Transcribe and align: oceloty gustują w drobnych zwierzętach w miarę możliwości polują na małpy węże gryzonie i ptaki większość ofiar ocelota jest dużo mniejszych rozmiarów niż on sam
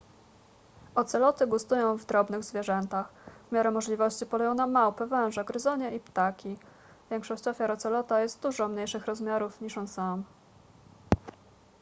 oceloty 0.95 1.47
gustują 1.47 1.97
w 1.97 2.05
drobnych 2.05 2.43
zwierzętach 2.43 3.09
w 3.49 3.51
miarę 3.51 3.71
możliwości 3.71 4.25
polują 4.25 4.53
na 4.53 4.67
małpy 4.67 5.05
węże 5.05 5.45
gryzonie 5.45 5.95
i 5.95 5.99
ptaki 5.99 6.57
większość 7.11 7.47
ofiar 7.47 7.71
ocelota 7.71 8.21
jest 8.21 8.41
dużo 8.41 8.67
mniejszych 8.67 9.05
rozmiarów 9.05 9.61
niż 9.61 9.77
on 9.77 9.87
sam 9.87 10.23